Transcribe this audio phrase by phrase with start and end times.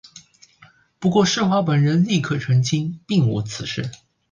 [0.97, 3.91] 不过施华本人立刻澄清并无此事。